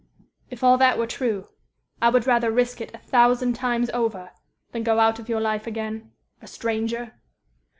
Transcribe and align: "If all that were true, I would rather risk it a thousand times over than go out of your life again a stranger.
"If 0.49 0.63
all 0.63 0.79
that 0.79 0.97
were 0.97 1.05
true, 1.05 1.49
I 2.01 2.09
would 2.09 2.25
rather 2.25 2.49
risk 2.49 2.81
it 2.81 2.91
a 2.95 2.97
thousand 2.97 3.53
times 3.53 3.91
over 3.91 4.31
than 4.71 4.81
go 4.81 4.99
out 4.99 5.19
of 5.19 5.29
your 5.29 5.39
life 5.41 5.67
again 5.67 6.11
a 6.41 6.47
stranger. 6.47 7.13